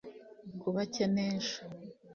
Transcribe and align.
kubakenesha 0.61 1.57